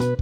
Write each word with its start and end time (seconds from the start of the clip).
Sejak 0.00 0.16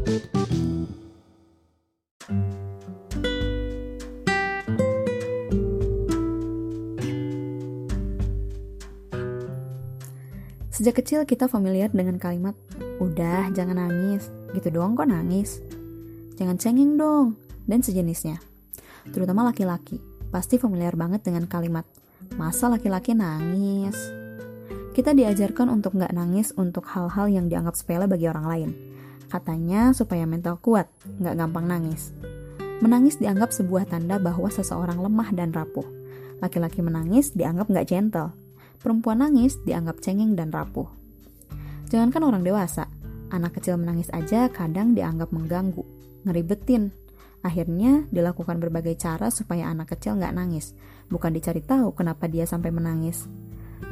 kecil 10.98 11.22
kita 11.30 11.46
familiar 11.46 11.94
dengan 11.94 12.18
kalimat, 12.18 12.58
udah 12.98 13.54
jangan 13.54 13.86
nangis, 13.86 14.34
gitu 14.50 14.74
doang 14.74 14.98
kok 14.98 15.06
nangis. 15.06 15.62
Jangan 16.34 16.58
cengeng 16.58 16.98
dong, 16.98 17.38
dan 17.70 17.78
sejenisnya. 17.78 18.42
Terutama 19.14 19.46
laki-laki, 19.46 20.02
pasti 20.34 20.58
familiar 20.58 20.98
banget 20.98 21.22
dengan 21.22 21.46
kalimat, 21.46 21.86
masa 22.34 22.66
laki-laki 22.66 23.14
nangis? 23.14 23.94
Kita 24.90 25.14
diajarkan 25.14 25.70
untuk 25.70 25.94
nggak 25.94 26.10
nangis 26.10 26.50
untuk 26.58 26.82
hal-hal 26.90 27.30
yang 27.30 27.46
dianggap 27.46 27.78
sepele 27.78 28.10
bagi 28.10 28.26
orang 28.26 28.46
lain. 28.50 28.87
Katanya 29.28 29.92
supaya 29.92 30.24
mental 30.24 30.56
kuat, 30.56 30.88
nggak 31.20 31.36
gampang 31.36 31.68
nangis. 31.68 32.16
Menangis 32.80 33.20
dianggap 33.20 33.52
sebuah 33.52 33.84
tanda 33.84 34.16
bahwa 34.16 34.48
seseorang 34.48 34.96
lemah 34.96 35.28
dan 35.36 35.52
rapuh. 35.52 35.84
Laki-laki 36.40 36.80
menangis 36.80 37.36
dianggap 37.36 37.68
nggak 37.68 37.86
gentle, 37.92 38.32
perempuan 38.80 39.20
nangis 39.20 39.60
dianggap 39.68 40.00
cengeng 40.00 40.32
dan 40.32 40.48
rapuh. 40.48 40.88
Jangankan 41.92 42.24
orang 42.24 42.42
dewasa, 42.46 42.88
anak 43.28 43.60
kecil 43.60 43.76
menangis 43.76 44.08
aja 44.16 44.48
kadang 44.48 44.96
dianggap 44.96 45.28
mengganggu, 45.28 45.84
ngeribetin. 46.24 46.94
Akhirnya 47.44 48.08
dilakukan 48.08 48.58
berbagai 48.58 48.96
cara 48.96 49.28
supaya 49.28 49.68
anak 49.68 49.92
kecil 49.92 50.16
nggak 50.16 50.34
nangis, 50.34 50.72
bukan 51.12 51.36
dicari 51.36 51.60
tahu 51.60 51.92
kenapa 51.92 52.30
dia 52.30 52.48
sampai 52.48 52.72
menangis. 52.72 53.28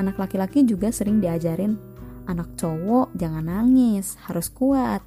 Anak 0.00 0.16
laki-laki 0.18 0.66
juga 0.66 0.90
sering 0.90 1.20
diajarin, 1.20 1.78
anak 2.26 2.54
cowok 2.58 3.14
jangan 3.14 3.46
nangis, 3.46 4.18
harus 4.26 4.50
kuat. 4.50 5.02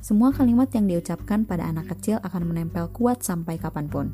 Semua 0.00 0.30
kalimat 0.30 0.68
yang 0.70 0.86
diucapkan 0.86 1.48
pada 1.48 1.66
anak 1.66 1.90
kecil 1.96 2.22
akan 2.22 2.42
menempel 2.46 2.88
kuat 2.92 3.24
sampai 3.24 3.56
kapan 3.56 3.88
pun. 3.88 4.06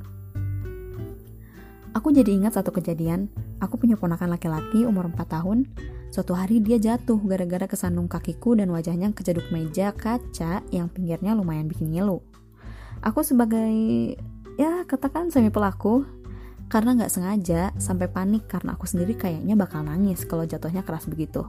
Aku 1.93 2.09
jadi 2.09 2.33
ingat 2.33 2.57
satu 2.57 2.73
kejadian, 2.73 3.29
aku 3.61 3.77
punya 3.77 4.01
ponakan 4.01 4.33
laki-laki 4.33 4.89
umur 4.89 5.13
4 5.13 5.29
tahun. 5.29 5.69
Suatu 6.09 6.33
hari 6.33 6.65
dia 6.65 6.81
jatuh 6.81 7.21
gara-gara 7.21 7.69
kesandung 7.69 8.09
kakiku 8.09 8.57
dan 8.57 8.73
wajahnya 8.73 9.13
kejeduk 9.13 9.53
meja 9.53 9.93
kaca 9.93 10.65
yang 10.73 10.89
pinggirnya 10.89 11.37
lumayan 11.37 11.69
bikin 11.69 11.93
ngilu. 11.93 12.25
Aku 13.05 13.21
sebagai, 13.21 13.69
ya 14.57 14.89
katakan 14.89 15.29
semi 15.29 15.53
pelaku, 15.53 16.05
karena 16.73 16.97
nggak 16.97 17.13
sengaja 17.13 17.77
sampai 17.77 18.09
panik 18.09 18.49
karena 18.49 18.73
aku 18.73 18.89
sendiri 18.89 19.13
kayaknya 19.13 19.53
bakal 19.53 19.85
nangis 19.85 20.25
kalau 20.25 20.49
jatuhnya 20.49 20.81
keras 20.81 21.05
begitu. 21.05 21.45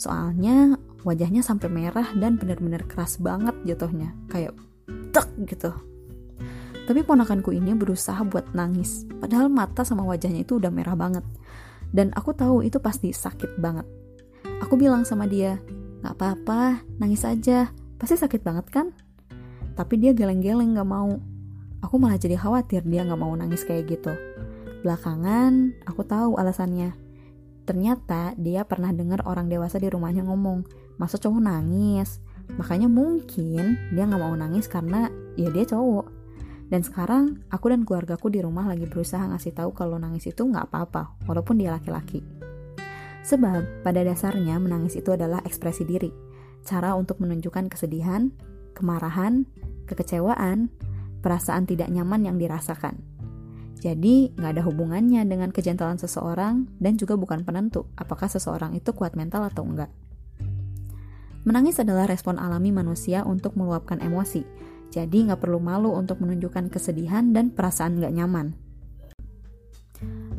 Soalnya 0.00 0.80
wajahnya 1.06 1.46
sampai 1.46 1.70
merah 1.70 2.10
dan 2.18 2.34
benar-benar 2.34 2.82
keras 2.90 3.22
banget 3.22 3.54
jatuhnya, 3.62 4.10
kayak 4.26 4.58
tek 5.14 5.30
gitu. 5.46 5.70
Tapi 6.86 7.02
ponakanku 7.06 7.54
ini 7.54 7.74
berusaha 7.78 8.18
buat 8.26 8.54
nangis, 8.54 9.06
padahal 9.22 9.46
mata 9.46 9.86
sama 9.86 10.02
wajahnya 10.02 10.42
itu 10.42 10.58
udah 10.58 10.70
merah 10.74 10.98
banget. 10.98 11.22
Dan 11.94 12.10
aku 12.14 12.34
tahu 12.34 12.66
itu 12.66 12.82
pasti 12.82 13.14
sakit 13.14 13.62
banget. 13.62 13.86
Aku 14.66 14.74
bilang 14.74 15.06
sama 15.06 15.30
dia, 15.30 15.62
gak 16.02 16.18
apa-apa, 16.18 16.82
nangis 16.98 17.22
aja, 17.22 17.70
pasti 17.98 18.18
sakit 18.18 18.42
banget 18.42 18.66
kan? 18.70 18.90
Tapi 19.78 19.94
dia 19.98 20.10
geleng-geleng 20.14 20.74
gak 20.74 20.86
mau. 20.86 21.18
Aku 21.82 22.02
malah 22.02 22.18
jadi 22.18 22.38
khawatir 22.38 22.82
dia 22.86 23.06
gak 23.06 23.18
mau 23.18 23.34
nangis 23.34 23.62
kayak 23.62 23.90
gitu. 23.90 24.14
Belakangan, 24.86 25.74
aku 25.86 26.02
tahu 26.06 26.38
alasannya. 26.38 26.94
Ternyata 27.66 28.38
dia 28.38 28.62
pernah 28.62 28.94
dengar 28.94 29.26
orang 29.26 29.50
dewasa 29.50 29.82
di 29.82 29.90
rumahnya 29.90 30.22
ngomong, 30.22 30.85
masa 30.96 31.16
cowok 31.20 31.40
nangis? 31.40 32.20
Makanya 32.56 32.86
mungkin 32.86 33.78
dia 33.92 34.04
gak 34.06 34.20
mau 34.22 34.34
nangis 34.34 34.70
karena 34.70 35.10
ya 35.34 35.50
dia 35.50 35.66
cowok 35.66 36.16
dan 36.66 36.82
sekarang 36.82 37.46
aku 37.46 37.70
dan 37.70 37.86
keluargaku 37.86 38.26
di 38.26 38.42
rumah 38.42 38.66
lagi 38.66 38.90
berusaha 38.90 39.22
ngasih 39.22 39.54
tahu 39.54 39.70
kalau 39.70 40.02
nangis 40.02 40.26
itu 40.26 40.42
nggak 40.42 40.66
apa-apa, 40.70 41.14
walaupun 41.30 41.62
dia 41.62 41.70
laki-laki. 41.70 42.26
Sebab 43.22 43.86
pada 43.86 44.02
dasarnya 44.02 44.58
menangis 44.58 44.98
itu 44.98 45.14
adalah 45.14 45.42
ekspresi 45.46 45.86
diri, 45.86 46.10
cara 46.66 46.94
untuk 46.98 47.22
menunjukkan 47.22 47.70
kesedihan, 47.70 48.34
kemarahan, 48.74 49.46
kekecewaan, 49.86 50.70
perasaan 51.22 51.70
tidak 51.70 51.90
nyaman 51.90 52.26
yang 52.26 52.36
dirasakan. 52.38 52.98
Jadi 53.78 54.34
nggak 54.34 54.58
ada 54.58 54.62
hubungannya 54.66 55.22
dengan 55.22 55.54
kejentalan 55.54 56.02
seseorang 56.02 56.66
dan 56.82 56.98
juga 56.98 57.14
bukan 57.14 57.46
penentu 57.46 57.86
apakah 57.94 58.26
seseorang 58.26 58.74
itu 58.74 58.90
kuat 58.90 59.14
mental 59.14 59.46
atau 59.46 59.62
enggak. 59.62 59.92
Menangis 61.46 61.78
adalah 61.78 62.10
respon 62.10 62.42
alami 62.42 62.74
manusia 62.74 63.22
untuk 63.22 63.54
meluapkan 63.54 64.02
emosi, 64.02 64.42
jadi 64.90 65.30
nggak 65.30 65.46
perlu 65.46 65.62
malu 65.62 65.94
untuk 65.94 66.18
menunjukkan 66.18 66.74
kesedihan 66.74 67.30
dan 67.30 67.54
perasaan 67.54 68.02
nggak 68.02 68.14
nyaman. 68.18 68.58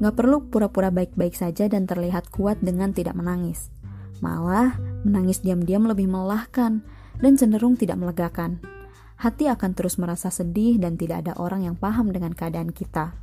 Nggak 0.03 0.15
perlu 0.19 0.51
pura-pura 0.51 0.91
baik-baik 0.91 1.31
saja 1.31 1.71
dan 1.71 1.87
terlihat 1.87 2.27
kuat 2.27 2.59
dengan 2.59 2.91
tidak 2.91 3.15
menangis. 3.15 3.71
Malah, 4.19 4.75
menangis 5.07 5.39
diam-diam 5.39 5.87
lebih 5.87 6.11
melelahkan 6.11 6.83
dan 7.23 7.33
cenderung 7.39 7.79
tidak 7.79 8.03
melegakan. 8.03 8.59
Hati 9.15 9.47
akan 9.47 9.79
terus 9.79 9.95
merasa 9.95 10.27
sedih 10.27 10.75
dan 10.75 10.99
tidak 10.99 11.23
ada 11.23 11.39
orang 11.39 11.65
yang 11.65 11.79
paham 11.79 12.11
dengan 12.11 12.35
keadaan 12.35 12.75
kita. 12.75 13.15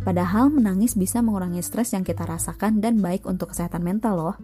Padahal 0.00 0.48
menangis 0.48 0.94
bisa 0.96 1.20
mengurangi 1.20 1.60
stres 1.66 1.92
yang 1.92 2.06
kita 2.06 2.24
rasakan 2.24 2.78
dan 2.78 3.02
baik 3.02 3.26
untuk 3.26 3.52
kesehatan 3.52 3.82
mental 3.84 4.14
loh. 4.16 4.36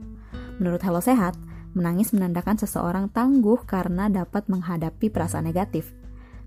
Menurut 0.61 0.85
Hello 0.85 1.01
Sehat, 1.01 1.33
Menangis 1.77 2.17
menandakan 2.17 2.57
seseorang 2.57 3.13
tangguh 3.13 3.69
karena 3.69 4.09
dapat 4.09 4.49
menghadapi 4.49 5.13
perasaan 5.13 5.45
negatif. 5.45 5.93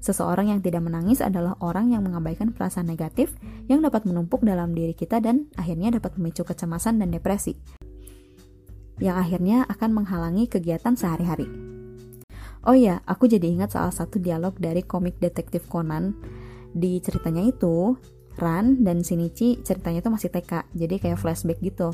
Seseorang 0.01 0.49
yang 0.49 0.65
tidak 0.65 0.81
menangis 0.81 1.21
adalah 1.21 1.53
orang 1.61 1.93
yang 1.93 2.01
mengabaikan 2.01 2.49
perasaan 2.49 2.89
negatif 2.89 3.37
yang 3.69 3.85
dapat 3.85 4.09
menumpuk 4.09 4.41
dalam 4.41 4.73
diri 4.73 4.97
kita 4.97 5.21
dan 5.21 5.45
akhirnya 5.53 6.01
dapat 6.01 6.17
memicu 6.17 6.41
kecemasan 6.41 6.97
dan 6.97 7.13
depresi. 7.13 7.53
Yang 8.97 9.15
akhirnya 9.21 9.69
akan 9.69 10.01
menghalangi 10.01 10.49
kegiatan 10.49 10.97
sehari-hari. 10.97 11.45
Oh 12.65 12.73
iya, 12.73 13.05
aku 13.05 13.29
jadi 13.29 13.53
ingat 13.53 13.77
salah 13.77 13.93
satu 13.93 14.17
dialog 14.17 14.57
dari 14.57 14.81
komik 14.81 15.21
detektif 15.21 15.69
Conan. 15.69 16.17
Di 16.73 16.97
ceritanya 17.05 17.45
itu, 17.45 17.93
Ran 18.39 18.81
dan 18.81 19.05
Shinichi 19.05 19.61
ceritanya 19.61 20.01
itu 20.01 20.09
masih 20.09 20.33
TK, 20.33 20.73
jadi 20.73 20.95
kayak 20.97 21.21
flashback 21.21 21.61
gitu. 21.61 21.93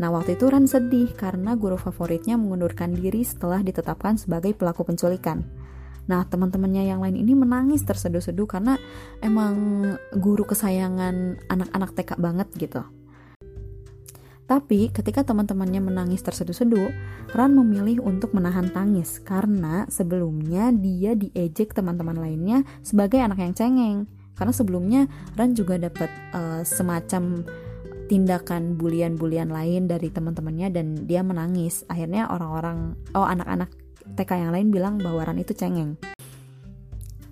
Nah, 0.00 0.08
waktu 0.08 0.40
itu 0.40 0.48
Ran 0.48 0.64
sedih 0.64 1.12
karena 1.12 1.52
guru 1.52 1.76
favoritnya 1.76 2.40
mengundurkan 2.40 2.96
diri 2.96 3.20
setelah 3.26 3.60
ditetapkan 3.60 4.16
sebagai 4.16 4.56
pelaku 4.56 4.88
penculikan. 4.88 5.44
Nah, 6.08 6.26
teman-temannya 6.26 6.88
yang 6.88 7.04
lain 7.04 7.14
ini 7.14 7.36
menangis 7.36 7.84
terseduh-seduh 7.84 8.48
karena 8.48 8.80
emang 9.20 9.54
guru 10.16 10.48
kesayangan 10.48 11.44
anak-anak 11.46 11.90
TK 11.94 12.10
banget 12.18 12.48
gitu. 12.56 12.82
Tapi 14.52 14.90
ketika 14.92 15.22
teman-temannya 15.24 15.80
menangis 15.80 16.20
terseduh-seduh, 16.20 16.90
Ran 17.32 17.56
memilih 17.56 18.04
untuk 18.04 18.36
menahan 18.36 18.68
tangis 18.68 19.22
karena 19.22 19.88
sebelumnya 19.88 20.68
dia 20.74 21.16
diejek 21.16 21.72
teman-teman 21.72 22.18
lainnya 22.18 22.66
sebagai 22.84 23.22
anak 23.22 23.40
yang 23.40 23.54
cengeng. 23.54 23.98
Karena 24.36 24.52
sebelumnya 24.52 25.00
Ran 25.38 25.54
juga 25.54 25.78
dapat 25.78 26.10
uh, 26.34 26.60
semacam 26.66 27.46
tindakan 28.12 28.76
bulian-bulian 28.76 29.48
lain 29.48 29.88
dari 29.88 30.12
teman-temannya 30.12 30.68
dan 30.68 31.08
dia 31.08 31.24
menangis. 31.24 31.88
Akhirnya 31.88 32.28
orang-orang, 32.28 32.92
oh 33.16 33.24
anak-anak 33.24 33.72
TK 34.20 34.30
yang 34.36 34.52
lain 34.52 34.68
bilang 34.68 34.94
bahwa 35.00 35.24
Ran 35.24 35.40
itu 35.40 35.56
cengeng. 35.56 35.96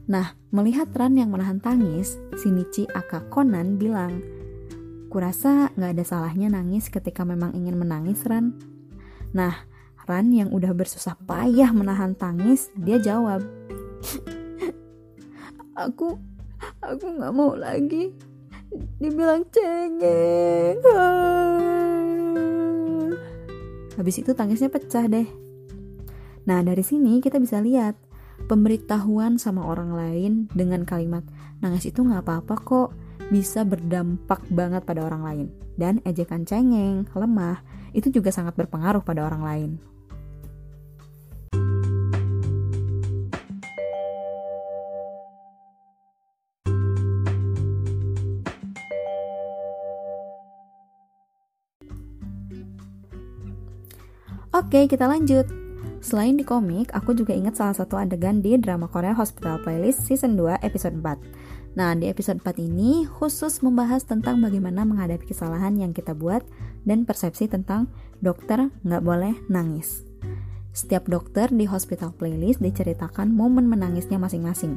Nah, 0.09 0.33
melihat 0.49 0.89
Ran 0.97 1.21
yang 1.21 1.37
menahan 1.37 1.61
tangis, 1.61 2.17
Shinichi 2.41 2.89
Aka 2.97 3.29
Konan 3.29 3.77
bilang, 3.77 4.25
Kurasa 5.13 5.69
gak 5.77 6.01
ada 6.01 6.05
salahnya 6.07 6.49
nangis 6.49 6.89
ketika 6.89 7.29
memang 7.29 7.53
ingin 7.53 7.77
menangis, 7.77 8.25
Ran. 8.25 8.57
Nah, 9.37 9.53
Ran 10.09 10.33
yang 10.33 10.49
udah 10.49 10.73
bersusah 10.73 11.21
payah 11.29 11.77
menahan 11.77 12.17
tangis, 12.17 12.73
dia 12.73 12.97
jawab, 12.97 13.45
Aku, 15.85 16.17
aku 16.81 17.07
gak 17.21 17.33
mau 17.37 17.53
lagi 17.53 18.30
dibilang 18.99 19.45
cengeng. 19.51 20.79
Habis 23.99 24.17
itu 24.25 24.33
tangisnya 24.33 24.73
pecah 24.73 25.05
deh. 25.11 25.29
Nah 26.49 26.65
dari 26.65 26.81
sini 26.81 27.21
kita 27.21 27.37
bisa 27.37 27.61
lihat 27.61 27.99
pemberitahuan 28.49 29.37
sama 29.37 29.69
orang 29.69 29.93
lain 29.93 30.33
dengan 30.57 30.89
kalimat 30.89 31.27
nangis 31.61 31.91
itu 31.91 32.01
nggak 32.01 32.25
apa-apa 32.25 32.55
kok 32.65 32.89
bisa 33.29 33.63
berdampak 33.69 34.41
banget 34.49 34.83
pada 34.89 35.05
orang 35.05 35.23
lain. 35.23 35.47
Dan 35.77 36.01
ejekan 36.05 36.45
cengeng 36.45 37.09
lemah 37.13 37.65
itu 37.97 38.13
juga 38.13 38.31
sangat 38.33 38.57
berpengaruh 38.57 39.03
pada 39.05 39.25
orang 39.25 39.43
lain 39.43 39.90
Oke, 54.61 54.85
kita 54.93 55.09
lanjut. 55.09 55.49
Selain 56.05 56.37
di 56.37 56.45
komik, 56.45 56.93
aku 56.93 57.17
juga 57.17 57.33
ingat 57.33 57.57
salah 57.57 57.73
satu 57.73 57.97
adegan 57.97 58.45
di 58.45 58.61
drama 58.61 58.93
Korea 58.93 59.17
Hospital 59.17 59.57
Playlist 59.65 60.05
Season 60.05 60.37
2 60.37 60.61
episode 60.61 61.01
4. 61.01 61.81
Nah, 61.81 61.97
di 61.97 62.13
episode 62.13 62.45
4 62.45 62.61
ini 62.61 63.09
khusus 63.09 63.65
membahas 63.65 64.05
tentang 64.05 64.37
bagaimana 64.45 64.85
menghadapi 64.85 65.33
kesalahan 65.33 65.81
yang 65.81 65.97
kita 65.97 66.13
buat 66.13 66.45
dan 66.85 67.09
persepsi 67.09 67.49
tentang 67.49 67.89
dokter 68.21 68.69
nggak 68.85 69.01
boleh 69.01 69.33
nangis. 69.49 70.05
Setiap 70.77 71.09
dokter 71.09 71.49
di 71.49 71.65
Hospital 71.65 72.13
Playlist 72.13 72.61
diceritakan 72.61 73.33
momen 73.33 73.65
menangisnya 73.65 74.21
masing-masing. 74.21 74.77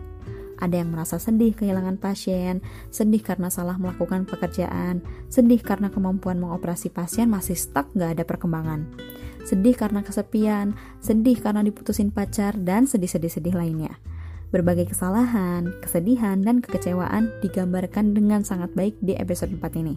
Ada 0.63 0.79
yang 0.79 0.95
merasa 0.95 1.19
sedih 1.19 1.51
kehilangan 1.59 1.99
pasien, 1.99 2.63
sedih 2.87 3.19
karena 3.19 3.51
salah 3.51 3.75
melakukan 3.75 4.23
pekerjaan, 4.23 5.03
sedih 5.27 5.59
karena 5.59 5.91
kemampuan 5.91 6.39
mengoperasi 6.39 6.87
pasien 6.87 7.27
masih 7.27 7.59
stuck 7.59 7.91
nggak 7.91 8.15
ada 8.15 8.23
perkembangan 8.23 9.11
sedih 9.43 9.75
karena 9.75 10.03
kesepian, 10.03 10.75
sedih 10.99 11.39
karena 11.39 11.63
diputusin 11.63 12.09
pacar, 12.09 12.55
dan 12.59 12.87
sedih-sedih-sedih 12.87 13.55
lainnya. 13.55 13.99
Berbagai 14.51 14.93
kesalahan, 14.93 15.73
kesedihan, 15.81 16.39
dan 16.41 16.61
kekecewaan 16.61 17.29
digambarkan 17.41 18.13
dengan 18.13 18.45
sangat 18.45 18.71
baik 18.77 18.99
di 19.01 19.17
episode 19.17 19.49
4 19.49 19.81
ini. 19.81 19.95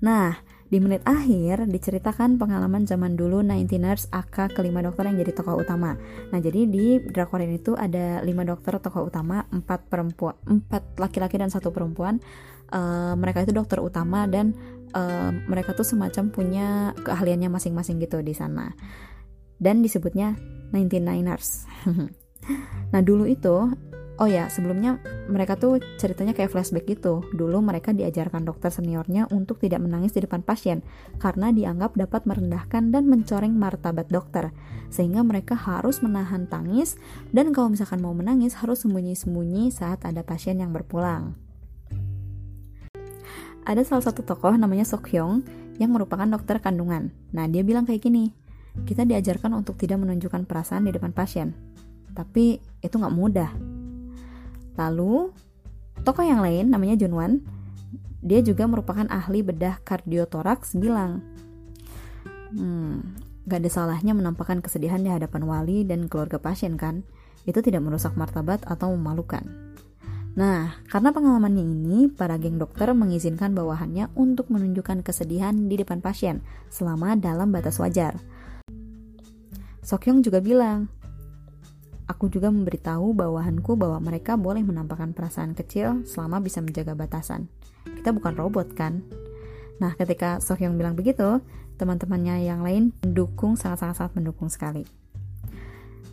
Nah, 0.00 0.36
di 0.70 0.78
menit 0.78 1.02
akhir 1.02 1.66
diceritakan 1.66 2.38
pengalaman 2.38 2.86
zaman 2.86 3.18
dulu 3.18 3.42
19ers 3.42 4.06
AK 4.14 4.54
kelima 4.54 4.86
dokter 4.86 5.10
yang 5.10 5.18
jadi 5.18 5.34
tokoh 5.34 5.58
utama. 5.66 5.98
Nah 6.30 6.38
jadi 6.38 6.62
di 6.62 7.02
drakor 7.02 7.42
ini 7.42 7.58
tuh 7.58 7.74
ada 7.74 8.22
lima 8.22 8.46
dokter 8.46 8.78
tokoh 8.78 9.10
utama, 9.10 9.50
empat 9.50 9.90
perempuan, 9.90 10.38
empat 10.46 10.94
laki-laki 10.94 11.42
dan 11.42 11.50
satu 11.50 11.74
perempuan. 11.74 12.22
Uh, 12.70 13.18
mereka 13.18 13.42
itu 13.42 13.50
dokter 13.50 13.82
utama 13.82 14.30
dan 14.30 14.54
uh, 14.94 15.30
mereka 15.46 15.74
tuh 15.74 15.86
semacam 15.86 16.24
punya 16.30 16.68
keahliannya 17.02 17.50
masing-masing 17.50 17.98
gitu 18.02 18.22
di 18.22 18.34
sana. 18.34 18.72
Dan 19.60 19.84
disebutnya 19.84 20.34
99ers. 20.72 21.68
nah 22.92 23.00
dulu 23.04 23.28
itu 23.28 23.68
Oh 24.20 24.28
ya, 24.28 24.52
sebelumnya 24.52 25.00
mereka 25.32 25.56
tuh 25.56 25.80
ceritanya 25.96 26.36
kayak 26.36 26.52
flashback 26.52 26.84
gitu. 26.84 27.24
Dulu 27.32 27.64
mereka 27.64 27.96
diajarkan 27.96 28.44
dokter 28.44 28.68
seniornya 28.68 29.24
untuk 29.32 29.56
tidak 29.56 29.80
menangis 29.80 30.12
di 30.12 30.20
depan 30.20 30.44
pasien 30.44 30.84
karena 31.16 31.48
dianggap 31.56 31.96
dapat 31.96 32.28
merendahkan 32.28 32.92
dan 32.92 33.08
mencoreng 33.08 33.56
martabat 33.56 34.12
dokter. 34.12 34.52
Sehingga 34.92 35.24
mereka 35.24 35.56
harus 35.56 36.04
menahan 36.04 36.44
tangis 36.52 37.00
dan 37.32 37.56
kalau 37.56 37.72
misalkan 37.72 38.04
mau 38.04 38.12
menangis 38.12 38.60
harus 38.60 38.84
sembunyi-sembunyi 38.84 39.72
saat 39.72 40.04
ada 40.04 40.20
pasien 40.20 40.60
yang 40.60 40.76
berpulang. 40.76 41.40
Ada 43.64 43.82
salah 43.84 44.04
satu 44.06 44.24
tokoh 44.24 44.56
namanya 44.56 44.86
Sok 44.88 45.12
Hyung 45.12 45.44
yang 45.76 45.92
merupakan 45.92 46.28
dokter 46.28 46.60
kandungan. 46.60 47.12
Nah, 47.32 47.48
dia 47.48 47.64
bilang 47.64 47.88
kayak 47.88 48.04
gini, 48.04 48.32
kita 48.84 49.04
diajarkan 49.04 49.56
untuk 49.56 49.76
tidak 49.80 50.00
menunjukkan 50.00 50.48
perasaan 50.48 50.88
di 50.88 50.92
depan 50.92 51.12
pasien. 51.12 51.52
Tapi 52.10 52.58
itu 52.82 52.94
nggak 52.96 53.14
mudah 53.14 53.50
Lalu, 54.80 55.28
tokoh 56.06 56.24
yang 56.24 56.40
lain 56.40 56.72
namanya 56.72 56.96
Junwan, 56.96 57.44
dia 58.24 58.40
juga 58.40 58.64
merupakan 58.64 59.04
ahli 59.12 59.44
bedah 59.44 59.84
kardiotoraks 59.84 60.72
bilang, 60.80 61.20
hmm, 62.56 62.96
gak 63.44 63.60
ada 63.60 63.70
salahnya 63.70 64.16
menampakkan 64.16 64.64
kesedihan 64.64 65.04
di 65.04 65.12
hadapan 65.12 65.44
wali 65.44 65.84
dan 65.84 66.08
keluarga 66.08 66.40
pasien 66.40 66.80
kan? 66.80 67.04
Itu 67.44 67.60
tidak 67.60 67.84
merusak 67.84 68.16
martabat 68.16 68.64
atau 68.64 68.92
memalukan. 68.96 69.44
Nah, 70.38 70.78
karena 70.86 71.10
pengalamannya 71.10 71.64
ini, 71.66 71.98
para 72.06 72.38
geng 72.38 72.60
dokter 72.62 72.90
mengizinkan 72.94 73.50
bawahannya 73.50 74.14
untuk 74.14 74.46
menunjukkan 74.54 75.02
kesedihan 75.02 75.66
di 75.66 75.74
depan 75.74 75.98
pasien 75.98 76.46
selama 76.70 77.18
dalam 77.18 77.50
batas 77.50 77.82
wajar. 77.82 78.14
Sokyong 79.82 80.22
juga 80.22 80.38
bilang, 80.38 80.86
Aku 82.10 82.26
juga 82.26 82.50
memberitahu 82.50 83.14
bawahanku 83.14 83.78
bahwa 83.78 84.02
mereka 84.02 84.34
boleh 84.34 84.66
menampakkan 84.66 85.14
perasaan 85.14 85.54
kecil 85.54 86.02
selama 86.02 86.42
bisa 86.42 86.58
menjaga 86.58 86.98
batasan. 86.98 87.46
Kita 87.86 88.10
bukan 88.10 88.34
robot 88.34 88.74
kan? 88.74 89.06
Nah, 89.78 89.94
ketika 89.94 90.42
Sohyong 90.42 90.74
bilang 90.74 90.98
begitu, 90.98 91.38
teman-temannya 91.78 92.50
yang 92.50 92.66
lain 92.66 92.90
mendukung 93.06 93.54
sangat-sangat 93.54 94.10
mendukung 94.18 94.50
sekali. 94.50 94.82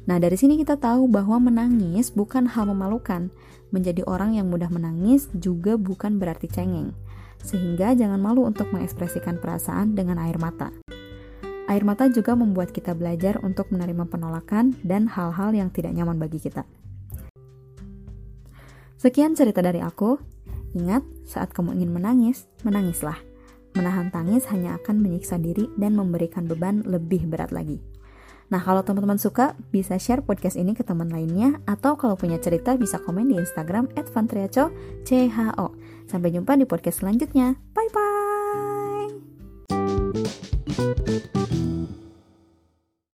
Nah, 0.08 0.24
dari 0.24 0.40
sini 0.40 0.56
kita 0.56 0.80
tahu 0.80 1.12
bahwa 1.12 1.36
menangis 1.52 2.16
bukan 2.16 2.48
hal 2.48 2.72
memalukan. 2.72 3.28
Menjadi 3.76 4.08
orang 4.08 4.40
yang 4.40 4.48
mudah 4.48 4.72
menangis 4.72 5.28
juga 5.36 5.76
bukan 5.76 6.16
berarti 6.16 6.48
cengeng. 6.48 6.96
Sehingga 7.44 7.92
jangan 7.92 8.24
malu 8.24 8.48
untuk 8.48 8.72
mengekspresikan 8.72 9.44
perasaan 9.44 10.00
dengan 10.00 10.16
air 10.24 10.40
mata. 10.40 10.72
Air 11.68 11.84
mata 11.84 12.08
juga 12.08 12.32
membuat 12.40 12.72
kita 12.72 12.96
belajar 12.96 13.44
untuk 13.44 13.68
menerima 13.76 14.08
penolakan 14.08 14.80
dan 14.88 15.12
hal-hal 15.12 15.52
yang 15.52 15.68
tidak 15.68 15.92
nyaman 15.92 16.16
bagi 16.16 16.40
kita. 16.40 16.64
Sekian 18.96 19.36
cerita 19.36 19.60
dari 19.60 19.84
aku. 19.84 20.16
Ingat, 20.80 21.04
saat 21.28 21.52
kamu 21.52 21.76
ingin 21.76 21.92
menangis, 21.92 22.48
menangislah. 22.64 23.20
Menahan 23.76 24.08
tangis 24.16 24.48
hanya 24.48 24.80
akan 24.80 25.04
menyiksa 25.04 25.36
diri 25.36 25.68
dan 25.76 26.00
memberikan 26.00 26.48
beban 26.48 26.88
lebih 26.88 27.28
berat 27.28 27.52
lagi. 27.52 27.84
Nah, 28.48 28.64
kalau 28.64 28.80
teman-teman 28.84 29.20
suka, 29.20 29.60
bisa 29.76 30.00
share 30.00 30.24
podcast 30.24 30.56
ini 30.56 30.72
ke 30.72 30.84
teman 30.84 31.12
lainnya, 31.12 31.60
atau 31.68 32.00
kalau 32.00 32.16
punya 32.16 32.40
cerita 32.40 32.80
bisa 32.80 32.98
komen 33.00 33.28
di 33.28 33.36
Instagram 33.36 33.92
@vantriaco 33.92 34.72
CHO. 35.04 35.68
Sampai 36.08 36.32
jumpa 36.32 36.56
di 36.56 36.64
podcast 36.64 37.04
selanjutnya. 37.04 37.60
Thank 40.78 41.56
you. 41.56 41.67